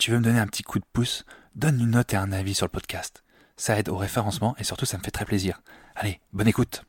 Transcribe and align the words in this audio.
Tu 0.00 0.10
veux 0.10 0.18
me 0.18 0.24
donner 0.24 0.38
un 0.38 0.46
petit 0.46 0.62
coup 0.62 0.78
de 0.78 0.84
pouce, 0.94 1.26
donne 1.54 1.78
une 1.78 1.90
note 1.90 2.14
et 2.14 2.16
un 2.16 2.32
avis 2.32 2.54
sur 2.54 2.64
le 2.64 2.70
podcast. 2.70 3.22
Ça 3.58 3.78
aide 3.78 3.90
au 3.90 3.98
référencement 3.98 4.56
et 4.58 4.64
surtout 4.64 4.86
ça 4.86 4.96
me 4.96 5.02
fait 5.02 5.10
très 5.10 5.26
plaisir. 5.26 5.60
Allez, 5.94 6.20
bonne 6.32 6.48
écoute. 6.48 6.84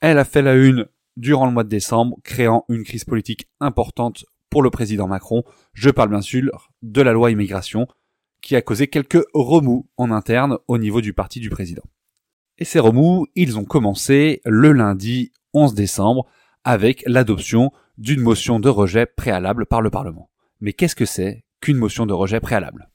Elle 0.00 0.18
a 0.18 0.24
fait 0.24 0.42
la 0.42 0.56
une 0.56 0.86
durant 1.16 1.46
le 1.46 1.52
mois 1.52 1.62
de 1.62 1.68
décembre, 1.68 2.16
créant 2.24 2.64
une 2.68 2.82
crise 2.82 3.04
politique 3.04 3.46
importante 3.60 4.24
pour 4.50 4.64
le 4.64 4.70
président 4.70 5.06
Macron. 5.06 5.44
Je 5.74 5.90
parle 5.90 6.10
bien 6.10 6.20
sûr 6.20 6.72
de 6.82 7.02
la 7.02 7.12
loi 7.12 7.30
immigration, 7.30 7.86
qui 8.42 8.56
a 8.56 8.62
causé 8.62 8.88
quelques 8.88 9.24
remous 9.32 9.88
en 9.96 10.10
interne 10.10 10.58
au 10.66 10.76
niveau 10.76 11.00
du 11.00 11.12
parti 11.12 11.38
du 11.38 11.50
président. 11.50 11.84
Et 12.58 12.64
ces 12.64 12.80
remous, 12.80 13.28
ils 13.36 13.58
ont 13.58 13.64
commencé 13.64 14.40
le 14.44 14.72
lundi 14.72 15.30
11 15.54 15.74
décembre 15.74 16.26
avec 16.64 17.04
l'adoption 17.06 17.70
d'une 17.96 18.20
motion 18.20 18.58
de 18.58 18.68
rejet 18.68 19.06
préalable 19.06 19.66
par 19.66 19.82
le 19.82 19.90
Parlement. 19.90 20.30
Mais 20.60 20.72
qu'est-ce 20.72 20.96
que 20.96 21.06
c'est 21.06 21.45
qu'une 21.60 21.76
motion 21.76 22.06
de 22.06 22.12
rejet 22.12 22.40
préalable 22.40 22.88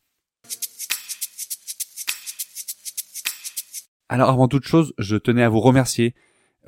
Alors 4.09 4.29
avant 4.29 4.49
toute 4.49 4.65
chose, 4.65 4.93
je 4.97 5.15
tenais 5.15 5.43
à 5.43 5.47
vous 5.47 5.61
remercier 5.61 6.15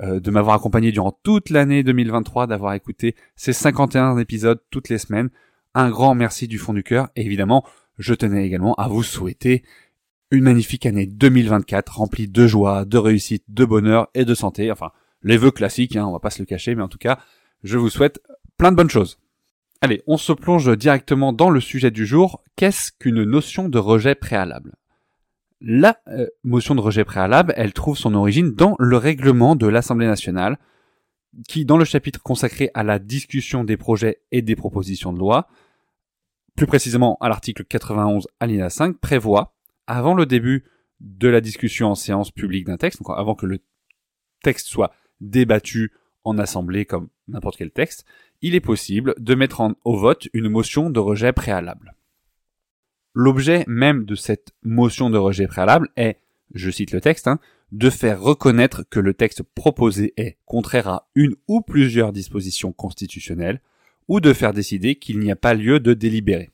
euh, 0.00 0.18
de 0.18 0.30
m'avoir 0.30 0.56
accompagné 0.56 0.92
durant 0.92 1.12
toute 1.22 1.50
l'année 1.50 1.82
2023, 1.82 2.46
d'avoir 2.46 2.72
écouté 2.72 3.14
ces 3.36 3.52
51 3.52 4.16
épisodes 4.16 4.60
toutes 4.70 4.88
les 4.88 4.98
semaines. 4.98 5.28
Un 5.74 5.90
grand 5.90 6.14
merci 6.14 6.48
du 6.48 6.58
fond 6.58 6.72
du 6.72 6.82
cœur. 6.82 7.10
Et 7.16 7.24
évidemment, 7.24 7.64
je 7.98 8.14
tenais 8.14 8.46
également 8.46 8.74
à 8.74 8.88
vous 8.88 9.02
souhaiter 9.02 9.62
une 10.30 10.44
magnifique 10.44 10.86
année 10.86 11.06
2024 11.06 11.98
remplie 11.98 12.28
de 12.28 12.46
joie, 12.46 12.84
de 12.84 12.98
réussite, 12.98 13.44
de 13.48 13.64
bonheur 13.64 14.08
et 14.14 14.24
de 14.24 14.34
santé. 14.34 14.72
Enfin, 14.72 14.90
les 15.22 15.36
vœux 15.36 15.52
classiques, 15.52 15.96
hein, 15.96 16.06
on 16.06 16.12
va 16.12 16.20
pas 16.20 16.30
se 16.30 16.40
le 16.40 16.46
cacher, 16.46 16.74
mais 16.74 16.82
en 16.82 16.88
tout 16.88 16.98
cas, 16.98 17.18
je 17.62 17.78
vous 17.78 17.90
souhaite 17.90 18.20
plein 18.56 18.72
de 18.72 18.76
bonnes 18.76 18.90
choses. 18.90 19.18
Allez, 19.84 20.02
on 20.06 20.16
se 20.16 20.32
plonge 20.32 20.74
directement 20.78 21.34
dans 21.34 21.50
le 21.50 21.60
sujet 21.60 21.90
du 21.90 22.06
jour. 22.06 22.42
Qu'est-ce 22.56 22.90
qu'une 22.90 23.22
notion 23.22 23.68
de 23.68 23.76
rejet 23.76 24.14
préalable? 24.14 24.76
La 25.60 25.98
euh, 26.08 26.26
motion 26.42 26.74
de 26.74 26.80
rejet 26.80 27.04
préalable, 27.04 27.52
elle 27.54 27.74
trouve 27.74 27.98
son 27.98 28.14
origine 28.14 28.54
dans 28.54 28.76
le 28.78 28.96
règlement 28.96 29.56
de 29.56 29.66
l'Assemblée 29.66 30.06
nationale, 30.06 30.58
qui, 31.48 31.66
dans 31.66 31.76
le 31.76 31.84
chapitre 31.84 32.22
consacré 32.22 32.70
à 32.72 32.82
la 32.82 32.98
discussion 32.98 33.62
des 33.62 33.76
projets 33.76 34.22
et 34.32 34.40
des 34.40 34.56
propositions 34.56 35.12
de 35.12 35.18
loi, 35.18 35.48
plus 36.56 36.66
précisément 36.66 37.18
à 37.20 37.28
l'article 37.28 37.66
91 37.66 38.26
alinéa 38.40 38.70
5, 38.70 38.96
prévoit, 38.96 39.54
avant 39.86 40.14
le 40.14 40.24
début 40.24 40.64
de 41.00 41.28
la 41.28 41.42
discussion 41.42 41.90
en 41.90 41.94
séance 41.94 42.30
publique 42.30 42.64
d'un 42.64 42.78
texte, 42.78 43.02
donc 43.02 43.14
avant 43.14 43.34
que 43.34 43.44
le 43.44 43.58
texte 44.42 44.66
soit 44.68 44.94
débattu 45.20 45.92
en 46.24 46.38
assemblée 46.38 46.86
comme 46.86 47.10
n'importe 47.28 47.58
quel 47.58 47.70
texte, 47.70 48.06
il 48.44 48.54
est 48.54 48.60
possible 48.60 49.14
de 49.18 49.34
mettre 49.34 49.62
au 49.86 49.96
vote 49.96 50.28
une 50.34 50.50
motion 50.50 50.90
de 50.90 51.00
rejet 51.00 51.32
préalable. 51.32 51.94
L'objet 53.14 53.64
même 53.66 54.04
de 54.04 54.14
cette 54.14 54.52
motion 54.62 55.08
de 55.08 55.16
rejet 55.16 55.46
préalable 55.46 55.88
est, 55.96 56.18
je 56.52 56.70
cite 56.70 56.92
le 56.92 57.00
texte, 57.00 57.26
hein, 57.26 57.38
de 57.72 57.88
faire 57.88 58.20
reconnaître 58.20 58.84
que 58.90 59.00
le 59.00 59.14
texte 59.14 59.42
proposé 59.42 60.12
est 60.18 60.36
contraire 60.44 60.88
à 60.88 61.08
une 61.14 61.36
ou 61.48 61.62
plusieurs 61.62 62.12
dispositions 62.12 62.74
constitutionnelles, 62.74 63.62
ou 64.08 64.20
de 64.20 64.34
faire 64.34 64.52
décider 64.52 64.96
qu'il 64.96 65.20
n'y 65.20 65.30
a 65.30 65.36
pas 65.36 65.54
lieu 65.54 65.80
de 65.80 65.94
délibérer. 65.94 66.50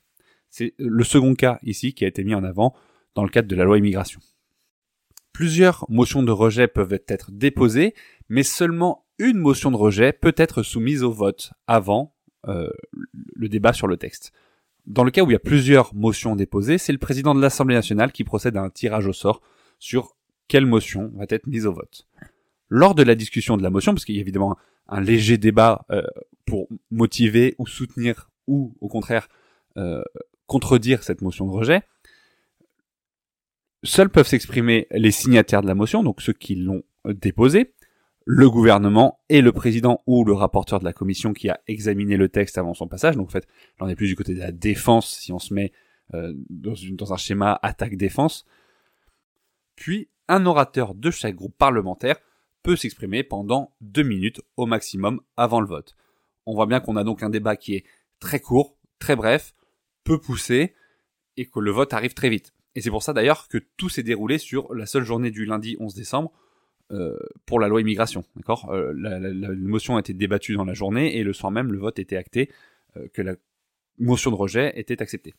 C'est 0.49 0.73
le 0.77 1.03
second 1.03 1.35
cas 1.35 1.59
ici 1.61 1.93
qui 1.93 2.05
a 2.05 2.07
été 2.07 2.23
mis 2.23 2.35
en 2.35 2.45
avant 2.45 2.73
dans 3.15 3.23
le 3.23 3.29
cadre 3.29 3.49
de 3.49 3.55
la 3.57 3.65
loi 3.65 3.77
immigration. 3.77 4.21
Plusieurs 5.33 5.85
motions 5.89 6.23
de 6.23 6.31
rejet 6.31 6.69
peuvent 6.69 6.97
être 7.09 7.33
déposées, 7.33 7.95
mais 8.29 8.43
seulement 8.43 9.03
une 9.21 9.37
motion 9.37 9.71
de 9.71 9.77
rejet 9.77 10.13
peut 10.13 10.33
être 10.35 10.63
soumise 10.63 11.03
au 11.03 11.11
vote 11.11 11.53
avant 11.67 12.15
euh, 12.47 12.69
le 13.35 13.49
débat 13.49 13.73
sur 13.73 13.87
le 13.87 13.97
texte. 13.97 14.31
Dans 14.87 15.03
le 15.03 15.11
cas 15.11 15.21
où 15.21 15.29
il 15.29 15.33
y 15.33 15.35
a 15.35 15.39
plusieurs 15.39 15.93
motions 15.93 16.35
déposées, 16.35 16.79
c'est 16.79 16.91
le 16.91 16.97
président 16.97 17.35
de 17.35 17.41
l'Assemblée 17.41 17.75
nationale 17.75 18.11
qui 18.11 18.23
procède 18.23 18.57
à 18.57 18.61
un 18.61 18.71
tirage 18.71 19.05
au 19.05 19.13
sort 19.13 19.41
sur 19.77 20.15
quelle 20.47 20.65
motion 20.65 21.11
va 21.15 21.25
être 21.29 21.45
mise 21.45 21.67
au 21.67 21.73
vote. 21.73 22.07
Lors 22.67 22.95
de 22.95 23.03
la 23.03 23.15
discussion 23.15 23.57
de 23.57 23.63
la 23.63 23.69
motion, 23.69 23.93
parce 23.93 24.05
qu'il 24.05 24.15
y 24.15 24.17
a 24.17 24.21
évidemment 24.21 24.57
un 24.87 25.01
léger 25.01 25.37
débat 25.37 25.85
euh, 25.91 26.01
pour 26.45 26.67
motiver 26.89 27.55
ou 27.59 27.67
soutenir 27.67 28.31
ou 28.47 28.75
au 28.81 28.87
contraire 28.87 29.27
euh, 29.77 30.03
contredire 30.47 31.03
cette 31.03 31.21
motion 31.21 31.45
de 31.45 31.51
rejet, 31.51 31.83
seuls 33.83 34.09
peuvent 34.09 34.27
s'exprimer 34.27 34.87
les 34.91 35.11
signataires 35.11 35.61
de 35.61 35.67
la 35.67 35.75
motion, 35.75 36.03
donc 36.03 36.21
ceux 36.21 36.33
qui 36.33 36.55
l'ont 36.55 36.83
déposée, 37.05 37.73
le 38.25 38.49
gouvernement 38.49 39.19
et 39.29 39.41
le 39.41 39.51
président 39.51 40.03
ou 40.05 40.23
le 40.23 40.33
rapporteur 40.33 40.79
de 40.79 40.85
la 40.85 40.93
commission 40.93 41.33
qui 41.33 41.49
a 41.49 41.59
examiné 41.67 42.17
le 42.17 42.29
texte 42.29 42.57
avant 42.57 42.73
son 42.73 42.87
passage. 42.87 43.17
Donc 43.17 43.27
en 43.27 43.31
fait, 43.31 43.47
là 43.79 43.85
on 43.85 43.89
est 43.89 43.95
plus 43.95 44.07
du 44.07 44.15
côté 44.15 44.33
de 44.33 44.39
la 44.39 44.51
défense 44.51 45.09
si 45.17 45.31
on 45.31 45.39
se 45.39 45.53
met 45.53 45.71
euh, 46.13 46.33
dans, 46.49 46.73
dans 46.91 47.13
un 47.13 47.17
schéma 47.17 47.59
attaque-défense. 47.61 48.45
Puis 49.75 50.09
un 50.27 50.45
orateur 50.45 50.93
de 50.93 51.09
chaque 51.11 51.35
groupe 51.35 51.57
parlementaire 51.57 52.17
peut 52.63 52.75
s'exprimer 52.75 53.23
pendant 53.23 53.73
deux 53.81 54.03
minutes 54.03 54.41
au 54.55 54.65
maximum 54.65 55.21
avant 55.35 55.61
le 55.61 55.67
vote. 55.67 55.95
On 56.45 56.53
voit 56.53 56.67
bien 56.67 56.79
qu'on 56.79 56.95
a 56.95 57.03
donc 57.03 57.23
un 57.23 57.29
débat 57.29 57.55
qui 57.55 57.75
est 57.75 57.85
très 58.19 58.39
court, 58.39 58.77
très 58.99 59.15
bref, 59.15 59.53
peu 60.03 60.19
poussé, 60.19 60.75
et 61.37 61.45
que 61.45 61.59
le 61.59 61.71
vote 61.71 61.93
arrive 61.93 62.13
très 62.13 62.29
vite. 62.29 62.53
Et 62.75 62.81
c'est 62.81 62.89
pour 62.89 63.03
ça 63.03 63.13
d'ailleurs 63.13 63.47
que 63.47 63.57
tout 63.77 63.89
s'est 63.89 64.03
déroulé 64.03 64.37
sur 64.37 64.73
la 64.73 64.85
seule 64.85 65.03
journée 65.03 65.31
du 65.31 65.45
lundi 65.45 65.75
11 65.79 65.93
décembre 65.93 66.31
euh, 66.91 67.17
pour 67.45 67.59
la 67.59 67.67
loi 67.67 67.79
immigration. 67.79 68.25
D'accord? 68.35 68.69
Euh, 68.71 68.93
la, 68.97 69.49
motion 69.55 69.95
a 69.95 69.99
été 70.01 70.13
débattue 70.13 70.55
dans 70.55 70.65
la 70.65 70.73
journée 70.73 71.17
et 71.17 71.23
le 71.23 71.31
soir 71.31 71.51
même 71.51 71.71
le 71.71 71.79
vote 71.79 71.99
était 71.99 72.17
acté 72.17 72.51
euh, 72.97 73.07
que 73.13 73.21
la 73.21 73.35
motion 73.97 74.29
de 74.29 74.35
rejet 74.35 74.73
était 74.75 75.01
acceptée. 75.01 75.33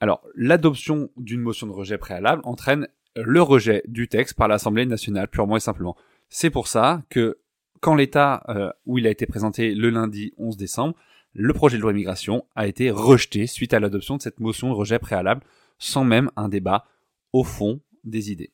Alors 0.00 0.26
l'adoption 0.34 1.10
d'une 1.16 1.40
motion 1.40 1.66
de 1.66 1.72
rejet 1.72 1.96
préalable 1.96 2.42
entraîne 2.44 2.88
le 3.16 3.40
rejet 3.40 3.82
du 3.86 4.06
texte 4.06 4.34
par 4.34 4.48
l'Assemblée 4.48 4.84
nationale 4.84 5.28
purement 5.28 5.56
et 5.56 5.60
simplement. 5.60 5.96
C'est 6.28 6.50
pour 6.50 6.68
ça 6.68 7.02
que 7.08 7.38
quand 7.80 7.94
l'État 7.94 8.74
où 8.86 8.98
il 8.98 9.06
a 9.06 9.10
été 9.10 9.26
présenté 9.26 9.74
le 9.74 9.90
lundi 9.90 10.32
11 10.36 10.56
décembre, 10.56 10.94
le 11.32 11.52
projet 11.52 11.76
de 11.76 11.82
loi 11.82 11.92
immigration 11.92 12.44
a 12.54 12.66
été 12.66 12.90
rejeté 12.90 13.46
suite 13.46 13.72
à 13.72 13.80
l'adoption 13.80 14.16
de 14.16 14.22
cette 14.22 14.40
motion 14.40 14.68
de 14.68 14.74
rejet 14.74 14.98
préalable 14.98 15.42
sans 15.78 16.04
même 16.04 16.30
un 16.36 16.48
débat 16.48 16.86
au 17.32 17.44
fond 17.44 17.80
des 18.04 18.30
idées. 18.32 18.53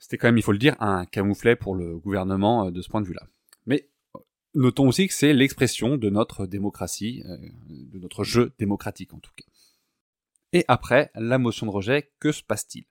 C'était 0.00 0.16
quand 0.16 0.28
même, 0.28 0.38
il 0.38 0.42
faut 0.42 0.52
le 0.52 0.58
dire, 0.58 0.74
un 0.80 1.04
camouflet 1.04 1.54
pour 1.54 1.76
le 1.76 1.98
gouvernement 1.98 2.66
euh, 2.66 2.70
de 2.70 2.80
ce 2.80 2.88
point 2.88 3.02
de 3.02 3.06
vue-là. 3.06 3.26
Mais 3.66 3.88
notons 4.54 4.88
aussi 4.88 5.06
que 5.06 5.14
c'est 5.14 5.34
l'expression 5.34 5.96
de 5.96 6.10
notre 6.10 6.46
démocratie, 6.46 7.22
euh, 7.26 7.36
de 7.68 7.98
notre 7.98 8.24
jeu 8.24 8.52
démocratique 8.58 9.12
en 9.12 9.18
tout 9.18 9.30
cas. 9.36 9.44
Et 10.52 10.64
après, 10.66 11.12
la 11.14 11.38
motion 11.38 11.66
de 11.66 11.70
rejet, 11.70 12.10
que 12.18 12.32
se 12.32 12.42
passe-t-il? 12.42 12.86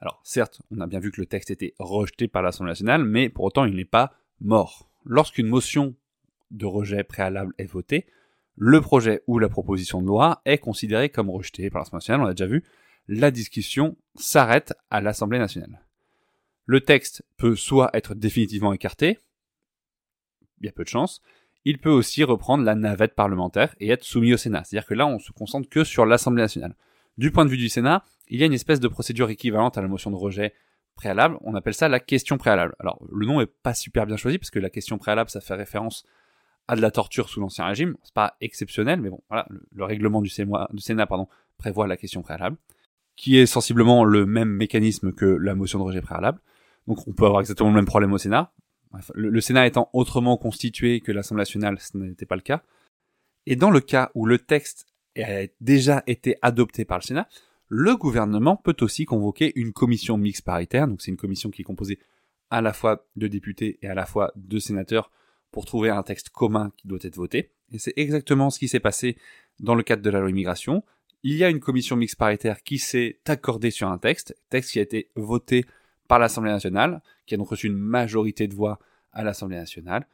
Alors 0.00 0.20
certes, 0.24 0.62
on 0.70 0.80
a 0.80 0.86
bien 0.86 1.00
vu 1.00 1.10
que 1.10 1.20
le 1.20 1.26
texte 1.26 1.50
était 1.50 1.74
rejeté 1.78 2.28
par 2.28 2.42
l'Assemblée 2.42 2.70
nationale, 2.70 3.04
mais 3.04 3.28
pour 3.28 3.44
autant 3.44 3.64
il 3.64 3.74
n'est 3.74 3.84
pas 3.84 4.14
mort. 4.40 4.88
Lorsqu'une 5.04 5.48
motion 5.48 5.94
de 6.52 6.66
rejet 6.66 7.02
préalable 7.02 7.54
est 7.58 7.66
votée, 7.66 8.06
le 8.56 8.80
projet 8.80 9.22
ou 9.26 9.38
la 9.38 9.48
proposition 9.48 10.00
de 10.00 10.06
loi 10.06 10.42
est 10.44 10.58
considéré 10.58 11.08
comme 11.08 11.28
rejeté 11.28 11.70
par 11.70 11.80
l'Assemblée 11.80 11.98
nationale, 11.98 12.20
on 12.20 12.24
l'a 12.26 12.34
déjà 12.34 12.46
vu, 12.46 12.62
la 13.08 13.30
discussion 13.30 13.96
s'arrête 14.14 14.74
à 14.90 15.00
l'Assemblée 15.00 15.38
nationale. 15.38 15.82
Le 16.66 16.80
texte 16.80 17.24
peut 17.36 17.56
soit 17.56 17.90
être 17.94 18.14
définitivement 18.14 18.72
écarté, 18.72 19.18
il 20.60 20.66
y 20.66 20.68
a 20.68 20.72
peu 20.72 20.84
de 20.84 20.88
chance, 20.88 21.20
il 21.64 21.78
peut 21.78 21.90
aussi 21.90 22.24
reprendre 22.24 22.64
la 22.64 22.74
navette 22.74 23.14
parlementaire 23.14 23.74
et 23.80 23.90
être 23.90 24.04
soumis 24.04 24.34
au 24.34 24.36
Sénat. 24.36 24.64
C'est-à-dire 24.64 24.86
que 24.86 24.94
là, 24.94 25.06
on 25.06 25.18
se 25.18 25.32
concentre 25.32 25.68
que 25.68 25.84
sur 25.84 26.06
l'Assemblée 26.06 26.42
nationale. 26.42 26.74
Du 27.18 27.30
point 27.30 27.44
de 27.44 27.50
vue 27.50 27.56
du 27.56 27.68
Sénat, 27.68 28.04
il 28.28 28.40
y 28.40 28.42
a 28.42 28.46
une 28.46 28.52
espèce 28.52 28.80
de 28.80 28.88
procédure 28.88 29.30
équivalente 29.30 29.76
à 29.76 29.82
la 29.82 29.88
motion 29.88 30.10
de 30.10 30.16
rejet 30.16 30.54
préalable, 30.94 31.38
on 31.40 31.54
appelle 31.54 31.74
ça 31.74 31.88
la 31.88 32.00
question 32.00 32.38
préalable. 32.38 32.74
Alors, 32.78 33.02
le 33.10 33.26
nom 33.26 33.40
est 33.40 33.46
pas 33.46 33.74
super 33.74 34.06
bien 34.06 34.16
choisi 34.16 34.38
parce 34.38 34.50
que 34.50 34.58
la 34.58 34.70
question 34.70 34.98
préalable, 34.98 35.30
ça 35.30 35.40
fait 35.40 35.54
référence 35.54 36.04
à 36.68 36.76
de 36.76 36.80
la 36.80 36.90
torture 36.90 37.28
sous 37.28 37.40
l'ancien 37.40 37.66
régime. 37.66 37.96
C'est 38.02 38.14
pas 38.14 38.36
exceptionnel, 38.40 39.00
mais 39.00 39.10
bon, 39.10 39.22
voilà, 39.28 39.46
le, 39.72 39.84
règlement 39.84 40.22
du 40.22 40.28
Sénat, 40.28 41.08
prévoit 41.58 41.86
la 41.86 41.96
question 41.96 42.22
préalable 42.22 42.56
qui 43.16 43.38
est 43.38 43.46
sensiblement 43.46 44.04
le 44.04 44.26
même 44.26 44.48
mécanisme 44.48 45.12
que 45.12 45.26
la 45.26 45.54
motion 45.54 45.78
de 45.78 45.84
rejet 45.84 46.00
préalable. 46.00 46.40
Donc 46.86 47.06
on 47.06 47.12
peut 47.12 47.26
avoir 47.26 47.40
exactement 47.40 47.70
le 47.70 47.74
même 47.74 47.86
problème 47.86 48.12
au 48.12 48.18
Sénat. 48.18 48.52
le, 49.14 49.40
Sénat 49.40 49.66
étant 49.66 49.88
autrement 49.92 50.36
constitué 50.36 51.00
que 51.00 51.12
l'Assemblée 51.12 51.42
nationale, 51.42 51.78
ce 51.78 51.96
n'était 51.96 52.26
pas 52.26 52.36
le 52.36 52.42
cas. 52.42 52.62
Et 53.46 53.56
dans 53.56 53.70
le 53.70 53.80
cas 53.80 54.10
où 54.14 54.26
le 54.26 54.38
texte 54.38 54.86
a 55.16 55.46
déjà 55.60 56.02
été 56.06 56.36
adopté 56.42 56.84
par 56.84 56.98
le 56.98 57.02
Sénat, 57.02 57.28
le 57.68 57.96
gouvernement 57.96 58.56
peut 58.56 58.76
aussi 58.80 59.04
convoquer 59.04 59.52
une 59.58 59.72
commission 59.72 60.18
mixte 60.18 60.44
paritaire. 60.44 60.86
Donc 60.86 61.00
c'est 61.02 61.10
une 61.10 61.16
commission 61.16 61.50
qui 61.50 61.62
est 61.62 61.64
composée 61.64 61.98
à 62.50 62.60
la 62.60 62.74
fois 62.74 63.06
de 63.16 63.28
députés 63.28 63.78
et 63.80 63.88
à 63.88 63.94
la 63.94 64.04
fois 64.04 64.30
de 64.36 64.58
sénateurs 64.58 65.10
pour 65.50 65.64
trouver 65.64 65.88
un 65.88 66.02
texte 66.02 66.28
commun 66.28 66.70
qui 66.76 66.86
doit 66.86 66.98
être 67.00 67.16
voté. 67.16 67.50
Et 67.72 67.78
c'est 67.78 67.94
exactement 67.96 68.50
ce 68.50 68.58
qui 68.58 68.68
s'est 68.68 68.78
passé 68.78 69.16
dans 69.58 69.74
le 69.74 69.82
cadre 69.82 70.02
de 70.02 70.10
la 70.10 70.20
loi 70.20 70.28
immigration. 70.28 70.84
Il 71.22 71.36
y 71.36 71.44
a 71.44 71.48
une 71.48 71.60
commission 71.60 71.96
mixte 71.96 72.16
paritaire 72.16 72.62
qui 72.62 72.78
s'est 72.78 73.20
accordée 73.26 73.70
sur 73.70 73.88
un 73.88 73.96
texte, 73.96 74.36
texte 74.50 74.72
qui 74.72 74.78
a 74.80 74.82
été 74.82 75.10
voté 75.14 75.64
par 76.12 76.18
l'Assemblée 76.18 76.50
nationale, 76.50 77.00
qui 77.24 77.32
a 77.32 77.38
donc 77.38 77.48
reçu 77.48 77.68
une 77.68 77.78
majorité 77.78 78.46
de 78.46 78.54
voix 78.54 78.78
à 79.12 79.24
l'Assemblée 79.24 79.56
nationale. 79.56 80.06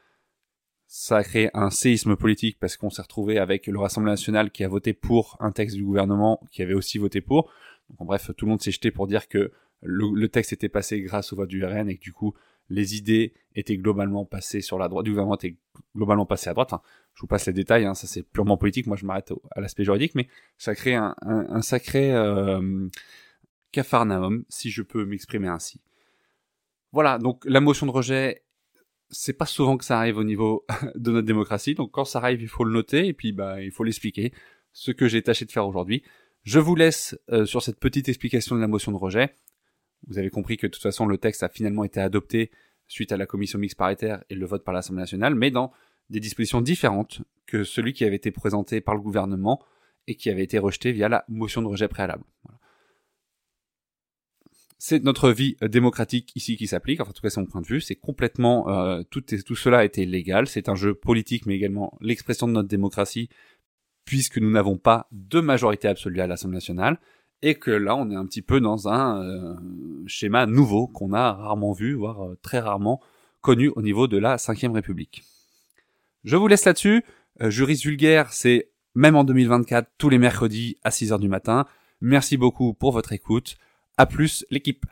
Ça 0.87 1.17
a 1.17 1.25
créé 1.25 1.51
un 1.55 1.71
séisme 1.71 2.15
politique 2.15 2.57
parce 2.61 2.77
qu'on 2.77 2.89
s'est 2.89 3.03
retrouvé 3.03 3.37
avec 3.37 3.67
le 3.67 3.81
Rassemblement 3.81 4.13
national 4.13 4.53
qui 4.53 4.63
a 4.63 4.69
voté 4.69 4.93
pour 4.93 5.37
un 5.41 5.51
texte 5.51 5.75
du 5.75 5.83
gouvernement 5.83 6.41
qui 6.53 6.63
avait 6.63 6.75
aussi 6.75 6.99
voté 6.99 7.21
pour. 7.21 7.51
En 7.99 8.05
bref, 8.05 8.31
tout 8.37 8.45
le 8.45 8.51
monde 8.51 8.63
s'est 8.63 8.71
jeté 8.71 8.93
pour 8.93 9.09
dire 9.09 9.27
que 9.27 9.51
le, 9.83 10.29
texte 10.29 10.53
était 10.53 10.69
passé 10.69 11.01
grâce 11.01 11.33
au 11.33 11.37
vote 11.37 11.49
du 11.49 11.65
RN 11.65 11.91
et 11.91 11.97
que 11.97 12.03
du 12.03 12.13
coup, 12.13 12.33
les 12.69 12.95
idées 12.95 13.35
étaient 13.57 13.77
globalement 13.77 14.25
passées 14.25 14.61
sur 14.61 14.79
la 14.79 14.87
droite, 14.87 15.05
du 15.05 15.11
gouvernement 15.11 15.35
était 15.35 15.57
globalement 15.97 16.27
passé 16.27 16.49
à 16.49 16.53
droite. 16.53 16.75
je 17.15 17.23
vous 17.23 17.27
passe 17.27 17.47
les 17.47 17.53
détails, 17.53 17.87
hein, 17.87 17.95
ça 17.95 18.07
c'est 18.07 18.23
purement 18.23 18.57
politique, 18.57 18.87
moi 18.87 18.97
je 18.97 19.05
m'arrête 19.05 19.33
à 19.51 19.61
l'aspect 19.61 19.83
juridique, 19.83 20.15
mais 20.15 20.29
ça 20.59 20.77
crée 20.77 20.95
un, 20.95 21.17
un, 21.23 21.63
sacré 21.63 22.15
euh, 22.15 22.87
cafarnaum, 23.73 24.45
si 24.49 24.71
je 24.71 24.83
peux 24.83 25.05
m'exprimer 25.05 25.49
ainsi. 25.49 25.81
Voilà, 26.93 27.19
donc 27.19 27.45
la 27.45 27.61
motion 27.61 27.87
de 27.87 27.91
rejet, 27.91 28.45
c'est 29.11 29.33
pas 29.33 29.47
souvent 29.47 29.77
que 29.77 29.85
ça 29.85 29.99
arrive 29.99 30.17
au 30.17 30.25
niveau 30.25 30.65
de 30.95 31.11
notre 31.11 31.27
démocratie, 31.27 31.75
donc 31.75 31.91
quand 31.93 32.05
ça 32.05 32.19
arrive, 32.19 32.41
il 32.43 32.49
faut 32.49 32.65
le 32.65 32.73
noter 32.73 33.07
et 33.07 33.13
puis 33.13 33.33
bah 33.33 33.63
il 33.63 33.71
faut 33.71 33.85
l'expliquer. 33.85 34.33
Ce 34.73 34.91
que 34.93 35.09
j'ai 35.09 35.23
tâché 35.23 35.45
de 35.45 35.51
faire 35.51 35.67
aujourd'hui. 35.67 36.03
Je 36.45 36.61
vous 36.61 36.77
laisse 36.77 37.19
euh, 37.31 37.47
sur 37.47 37.63
cette 37.63 37.81
petite 37.81 38.09
explication 38.09 38.55
de 38.55 38.61
la 38.61 38.69
motion 38.69 38.93
de 38.93 38.97
rejet. 38.97 39.35
Vous 40.07 40.19
avez 40.19 40.31
compris 40.31 40.57
que 40.57 40.67
de 40.67 40.71
toute 40.71 40.83
façon 40.83 41.07
le 41.07 41.19
texte 41.19 41.43
a 41.43 41.49
finalement 41.49 41.85
été 41.85 42.01
adopté 42.01 42.51
suite 42.87 43.13
à 43.13 43.17
la 43.17 43.27
commission 43.27 43.59
mixte 43.59 43.77
paritaire 43.77 44.23
et 44.31 44.35
le 44.35 44.47
vote 44.47 44.65
par 44.65 44.73
l'Assemblée 44.73 45.01
nationale, 45.01 45.35
mais 45.35 45.51
dans 45.51 45.73
des 46.11 46.21
dispositions 46.21 46.61
différentes 46.61 47.23
que 47.47 47.65
celui 47.65 47.93
qui 47.93 48.05
avait 48.05 48.17
été 48.17 48.31
présenté 48.31 48.81
par 48.81 48.95
le 48.95 49.01
gouvernement 49.01 49.63
et 50.07 50.15
qui 50.15 50.31
avait 50.31 50.45
été 50.45 50.59
rejeté 50.59 50.93
via 50.93 51.09
la 51.09 51.25
motion 51.29 51.61
de 51.61 51.67
rejet 51.67 51.89
préalable. 51.89 52.25
C'est 54.79 55.03
notre 55.03 55.31
vie 55.31 55.57
euh, 55.63 55.69
démocratique 55.69 56.33
ici 56.37 56.57
qui 56.57 56.69
s'applique. 56.69 57.01
Enfin, 57.01 57.11
en 57.11 57.13
tout 57.13 57.21
cas, 57.21 57.31
c'est 57.31 57.41
mon 57.41 57.47
point 57.47 57.61
de 57.61 57.67
vue. 57.67 57.81
C'est 57.81 57.97
complètement 57.97 58.69
euh, 58.69 59.03
tout, 59.11 59.21
tout 59.21 59.57
cela 59.57 59.85
été 59.85 60.07
légal. 60.07 60.47
C'est 60.47 60.69
un 60.69 60.77
jeu 60.77 60.95
politique, 60.95 61.47
mais 61.47 61.57
également 61.57 61.99
l'expression 62.01 62.47
de 62.47 62.53
notre 62.53 62.69
démocratie, 62.69 63.29
puisque 64.05 64.39
nous 64.39 64.51
n'avons 64.51 64.79
pas 64.79 65.09
de 65.11 65.41
majorité 65.41 65.89
absolue 65.89 66.21
à 66.21 66.29
l'Assemblée 66.29 66.57
nationale, 66.57 66.99
et 67.43 67.57
que 67.57 67.73
là, 67.73 67.97
on 67.97 68.11
est 68.11 68.17
un 68.17 68.25
petit 68.25 68.43
peu 68.43 68.61
dans 68.61 68.89
un 68.89 69.23
euh, 69.23 69.55
schéma 70.07 70.47
nouveau 70.47 70.87
qu'on 70.87 71.13
a 71.13 71.33
rarement 71.33 71.73
vu, 71.73 71.95
voire 71.95 72.31
très 72.43 72.61
rarement 72.61 73.01
connu 73.41 73.69
au 73.71 73.83
niveau 73.83 74.07
de 74.07 74.17
la 74.17 74.37
Ve 74.37 74.73
République. 74.73 75.25
Je 76.25 76.37
vous 76.37 76.49
laisse 76.49 76.65
là-dessus. 76.65 77.05
Juriste 77.41 77.85
vulgaire, 77.85 78.33
c'est 78.33 78.71
même 78.97 79.15
en 79.15 79.23
2024 79.23 79.89
tous 79.97 80.09
les 80.09 80.19
mercredis 80.19 80.77
à 80.83 80.91
6h 80.91 81.21
du 81.21 81.29
matin. 81.29 81.67
Merci 82.01 82.37
beaucoup 82.37 82.75
pour 82.75 82.91
votre 82.91 83.13
écoute. 83.13 83.57
A 83.99 84.07
plus 84.07 84.47
l'équipe. 84.51 84.87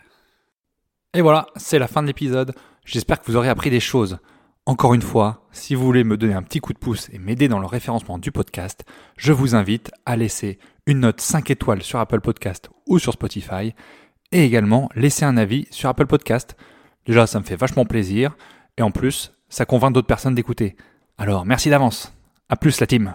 Et 1.14 1.22
voilà, 1.22 1.46
c'est 1.56 1.78
la 1.78 1.88
fin 1.88 2.02
de 2.02 2.08
l'épisode. 2.08 2.54
J'espère 2.84 3.20
que 3.20 3.26
vous 3.26 3.36
aurez 3.36 3.48
appris 3.48 3.70
des 3.70 3.80
choses. 3.80 4.18
Encore 4.66 4.94
une 4.94 5.02
fois, 5.02 5.46
si 5.52 5.74
vous 5.76 5.84
voulez 5.84 6.02
me 6.02 6.16
donner 6.16 6.34
un 6.34 6.42
petit 6.42 6.58
coup 6.58 6.72
de 6.72 6.78
pouce 6.78 7.08
et 7.12 7.18
m'aider 7.18 7.46
dans 7.46 7.60
le 7.60 7.66
référencement 7.66 8.18
du 8.18 8.32
podcast, 8.32 8.84
je 9.16 9.32
vous 9.32 9.54
invite 9.54 9.92
à 10.04 10.16
laisser 10.16 10.58
une 10.86 11.00
note 11.00 11.20
5 11.20 11.50
étoiles 11.50 11.82
sur 11.82 12.00
Apple 12.00 12.20
Podcast 12.20 12.68
ou 12.86 12.98
sur 12.98 13.12
Spotify 13.12 13.74
et 14.32 14.44
également 14.44 14.90
laisser 14.96 15.24
un 15.24 15.36
avis 15.36 15.68
sur 15.70 15.88
Apple 15.88 16.06
Podcast. 16.06 16.56
Déjà, 17.06 17.28
ça 17.28 17.38
me 17.38 17.44
fait 17.44 17.56
vachement 17.56 17.84
plaisir 17.84 18.36
et 18.76 18.82
en 18.82 18.90
plus, 18.90 19.32
ça 19.48 19.64
convainc 19.64 19.94
d'autres 19.94 20.08
personnes 20.08 20.34
d'écouter. 20.34 20.76
Alors, 21.16 21.46
merci 21.46 21.70
d'avance. 21.70 22.12
A 22.48 22.56
plus 22.56 22.80
la 22.80 22.86
team. 22.86 23.14